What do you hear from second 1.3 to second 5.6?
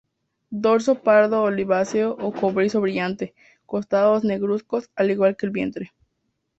oliváceo o cobrizo brillante, costados negruzcos, al igual que el